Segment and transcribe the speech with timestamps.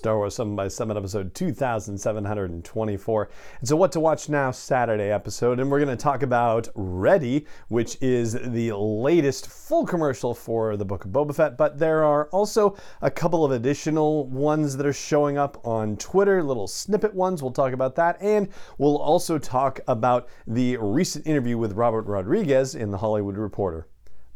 [0.00, 3.28] Star Wars 7 by 7 episode 2724.
[3.60, 7.44] It's a What to Watch Now Saturday episode, and we're going to talk about Ready,
[7.68, 12.28] which is the latest full commercial for the Book of Boba Fett, but there are
[12.28, 17.42] also a couple of additional ones that are showing up on Twitter, little snippet ones.
[17.42, 18.48] We'll talk about that, and
[18.78, 23.86] we'll also talk about the recent interview with Robert Rodriguez in The Hollywood Reporter.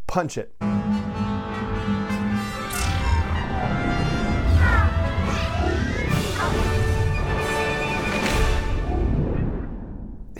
[0.06, 0.54] Punch it.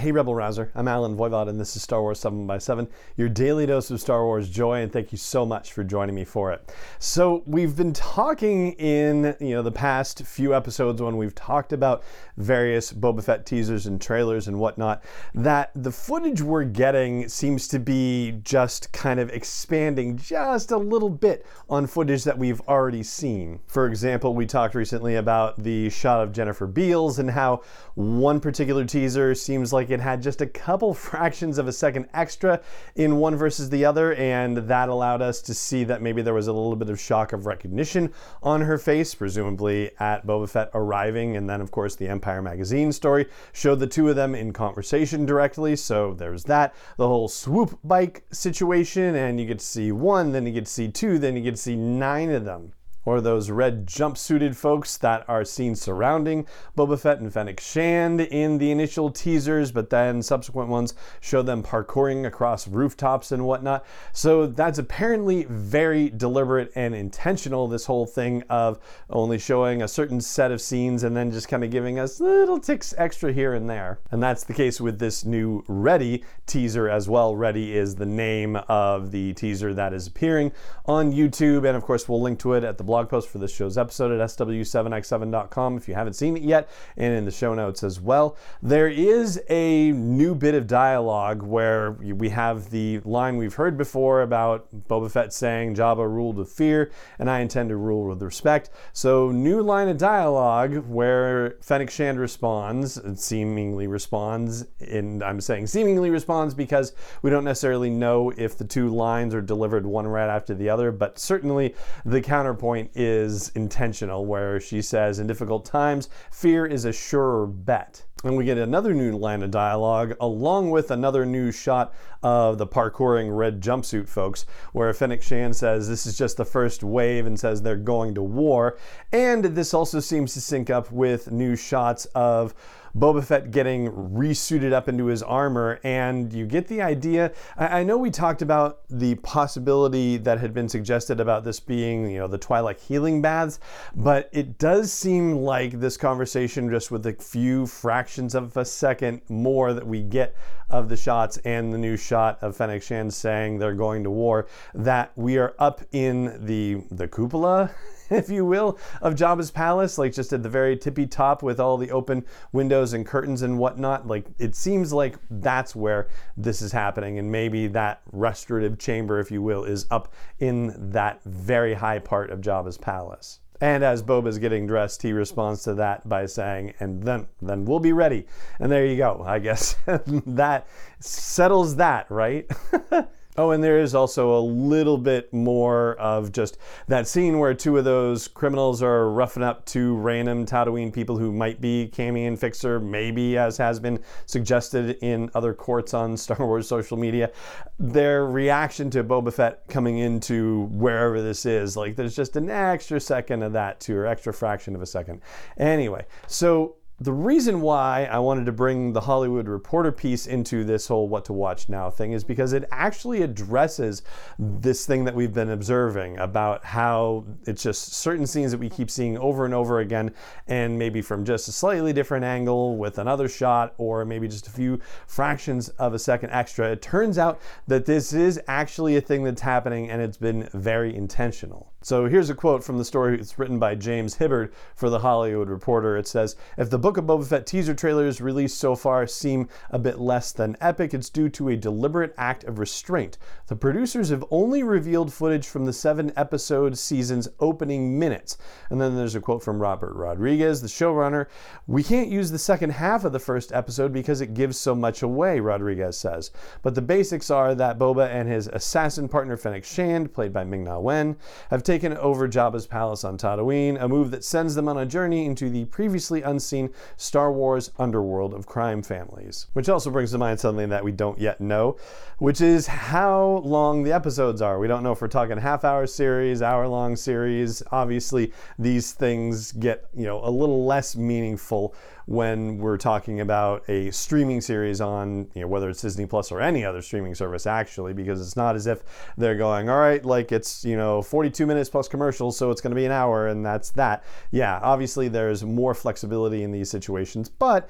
[0.05, 0.71] Hey, Rebel Rouser.
[0.75, 2.87] I'm Allen Voivod, and this is Star Wars 7 by 7
[3.17, 6.27] your daily dose of Star Wars joy, and thank you so much for joining me
[6.27, 6.75] for it.
[6.99, 12.05] So, we've been talking in you know the past few episodes when we've talked about
[12.37, 15.03] various Boba Fett teasers and trailers and whatnot,
[15.35, 21.09] that the footage we're getting seems to be just kind of expanding just a little
[21.09, 23.59] bit on footage that we've already seen.
[23.69, 27.63] For example, we talked recently about the shot of Jennifer Beals and how
[27.95, 32.61] one particular teaser seems like it had just a couple fractions of a second extra
[32.97, 36.49] in one versus the other, and that allowed us to see that maybe there was
[36.49, 41.37] a little bit of shock of recognition on her face, presumably at Boba Fett arriving.
[41.37, 45.25] And then, of course, the Empire magazine story showed the two of them in conversation
[45.25, 46.75] directly, so there's that.
[46.97, 50.73] The whole swoop bike situation, and you get to see one, then you get to
[50.73, 52.73] see two, then you get to see nine of them
[53.05, 58.59] or those red jumpsuited folks that are seen surrounding Boba Fett and Fennec Shand in
[58.59, 63.85] the initial teasers, but then subsequent ones show them parkouring across rooftops and whatnot.
[64.13, 68.79] So that's apparently very deliberate and intentional, this whole thing of
[69.11, 72.59] only showing a certain set of scenes and then just kind of giving us little
[72.59, 74.01] ticks extra here and there.
[74.11, 77.37] And that's the case with this new Ready teaser as well.
[77.37, 80.53] Ready is the name of the teaser that is appearing
[80.87, 83.77] on YouTube, and of course, we'll link to it at the post for this show's
[83.77, 88.01] episode at sw7x7.com if you haven't seen it yet, and in the show notes as
[88.01, 88.37] well.
[88.63, 94.23] There is a new bit of dialogue where we have the line we've heard before
[94.23, 98.71] about Boba Fett saying, Jabba ruled with fear, and I intend to rule with respect.
[98.93, 106.11] So, new line of dialogue where Fennec Shand responds, seemingly responds, and I'm saying seemingly
[106.11, 106.93] responds because
[107.23, 110.93] we don't necessarily know if the two lines are delivered one right after the other,
[110.93, 111.75] but certainly
[112.05, 117.47] the counterpoint point is intentional, where she says, In difficult times, fear is a surer
[117.47, 118.05] bet.
[118.25, 121.93] And we get another new line of dialogue, along with another new shot
[122.23, 126.83] of the parkouring red jumpsuit folks, where Fennec Shand says this is just the first
[126.83, 128.79] wave and says they're going to war.
[129.13, 132.55] And this also seems to sync up with new shots of
[132.97, 137.33] Boba Fett getting resuited up into his armor, and you get the idea.
[137.59, 142.21] I, know we talked about the possibility that had been suggested about this being, you
[142.21, 143.59] know, the Twilight healing baths,
[143.97, 149.21] but it does seem like this conversation, just with a few fractions of a second
[149.29, 150.37] more that we get
[150.71, 154.47] of the shots and the new shot of Fennec Shand saying they're going to war,
[154.75, 157.71] that we are up in the the cupola
[158.11, 161.77] if you will, of Jabba's palace, like just at the very tippy top with all
[161.77, 164.07] the open windows and curtains and whatnot.
[164.07, 169.31] Like it seems like that's where this is happening, and maybe that restorative chamber, if
[169.31, 173.41] you will, is up in that very high part of Jabba's palace.
[173.61, 177.79] And as Boba's getting dressed, he responds to that by saying, "And then, then we'll
[177.81, 178.27] be ready."
[178.59, 179.23] And there you go.
[179.25, 180.67] I guess that
[180.99, 182.51] settles that, right?
[183.37, 186.57] Oh, and there is also a little bit more of just
[186.87, 191.33] that scene where two of those criminals are roughing up two random Tatooine people who
[191.33, 196.47] might be Camie and Fixer, maybe as has been suggested in other courts on Star
[196.47, 197.33] Wars social media.
[197.81, 203.01] Their reaction to Boba Fett coming into wherever this is, like there's just an extra
[203.01, 205.21] second of that too, or extra fraction of a second.
[205.59, 210.87] Anyway, so the reason why I wanted to bring the Hollywood Reporter piece into this
[210.87, 214.03] whole what to watch now thing is because it actually addresses
[214.39, 218.93] this thing that we've been observing about how it's just certain scenes that we keep
[218.93, 220.15] seeing over and over again,
[220.47, 224.51] and maybe from just a slightly different angle with another shot, or maybe just a
[224.51, 226.71] few fractions of a second extra.
[226.71, 230.95] It turns out that this is actually a thing that's happening and it's been very
[230.95, 231.74] intentional.
[231.85, 233.21] So here's a quote from the story.
[233.21, 235.99] It's written by James Hibberd for The Hollywood Reporter.
[235.99, 239.79] It says If the Book of Boba Fett teaser trailers released so far seem a
[239.79, 243.19] bit less than epic, it's due to a deliberate act of restraint.
[243.49, 248.39] The producers have only revealed footage from the seven episode season's opening minutes.
[248.71, 251.27] And then there's a quote from Robert Rodriguez, the showrunner.
[251.67, 255.03] We can't use the second half of the first episode because it gives so much
[255.03, 256.31] away, Rodriguez says.
[256.63, 260.65] But the basics are that Boba and his assassin partner Fennec Shand, played by Ming
[260.65, 261.17] Na Wen,
[261.51, 264.87] have taken taken over Jabba's palace on Tatooine, a move that sends them on a
[264.87, 269.49] journey into the previously unseen Star Wars underworld of crime families.
[269.55, 271.77] Which also brings to mind something that we don't yet know,
[272.19, 274.61] which is how long the episodes are.
[274.61, 277.61] We don't know if we're talking half hour series, hour long series.
[277.73, 281.75] Obviously, these things get, you know, a little less meaningful
[282.07, 286.41] when we're talking about a streaming series on, you know, whether it's Disney Plus or
[286.41, 288.83] any other streaming service actually, because it's not as if
[289.17, 292.71] they're going, all right, like it's, you know, 42 minutes plus commercials, so it's going
[292.71, 294.05] to be an hour and that's that.
[294.31, 297.69] Yeah, obviously there's more flexibility in these situations, but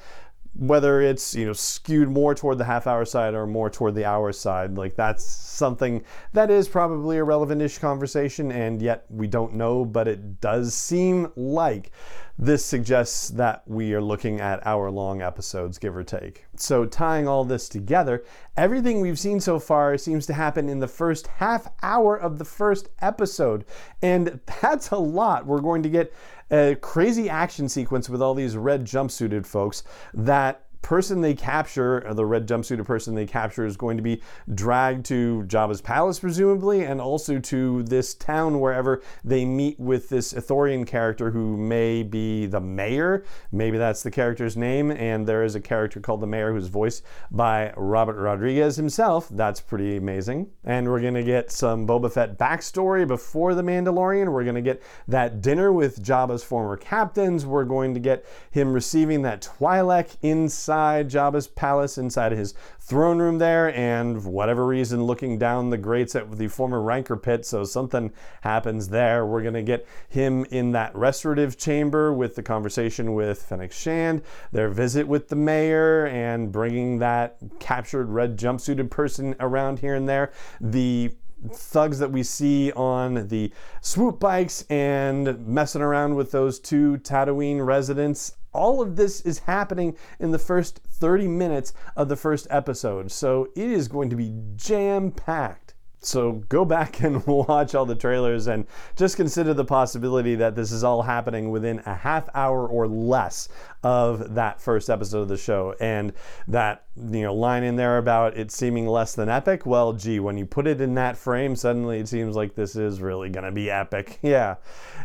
[0.56, 4.04] whether it's you know skewed more toward the half hour side or more toward the
[4.04, 6.02] hour side like that's something
[6.32, 11.30] that is probably a relevant-ish conversation and yet we don't know but it does seem
[11.34, 11.90] like
[12.38, 16.46] this suggests that we are looking at hour long episodes, give or take.
[16.56, 18.24] So, tying all this together,
[18.56, 22.44] everything we've seen so far seems to happen in the first half hour of the
[22.44, 23.64] first episode.
[24.02, 25.46] And that's a lot.
[25.46, 26.12] We're going to get
[26.50, 29.82] a crazy action sequence with all these red jumpsuited folks
[30.12, 34.20] that person they capture, uh, the red jumpsuited person they capture, is going to be
[34.54, 40.34] dragged to Jabba's palace, presumably, and also to this town wherever they meet with this
[40.34, 43.24] Ithorian character who may be the mayor.
[43.50, 44.90] Maybe that's the character's name.
[44.90, 49.28] And there is a character called the mayor who's voiced by Robert Rodriguez himself.
[49.30, 50.50] That's pretty amazing.
[50.64, 54.30] And we're going to get some Boba Fett backstory before The Mandalorian.
[54.30, 57.46] We're going to get that dinner with Jabba's former captains.
[57.46, 63.18] We're going to get him receiving that Twi'lek inside inside Jabba's palace, inside his throne
[63.18, 67.46] room there, and for whatever reason, looking down the grates at the former Rancor pit.
[67.46, 69.24] So something happens there.
[69.24, 74.22] We're going to get him in that restorative chamber with the conversation with Fennec Shand,
[74.50, 80.08] their visit with the mayor, and bringing that captured red jumpsuited person around here and
[80.08, 80.32] there.
[80.60, 81.12] The
[81.52, 87.64] thugs that we see on the swoop bikes and messing around with those two Tatooine
[87.64, 93.10] residents all of this is happening in the first 30 minutes of the first episode.
[93.10, 95.73] So it is going to be jam packed.
[96.04, 98.66] So go back and watch all the trailers and
[98.96, 103.48] just consider the possibility that this is all happening within a half hour or less
[103.82, 105.74] of that first episode of the show.
[105.80, 106.12] And
[106.48, 110.36] that, you know, line in there about it seeming less than epic, well, gee, when
[110.36, 113.52] you put it in that frame, suddenly it seems like this is really going to
[113.52, 114.18] be epic.
[114.34, 114.56] Yeah.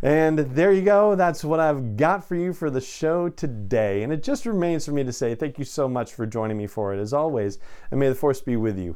[0.02, 1.14] And there you go.
[1.16, 4.02] That's what I've got for you for the show today.
[4.02, 6.68] And it just remains for me to say thank you so much for joining me
[6.68, 7.60] for it, as always.
[7.92, 8.96] And may the force be with you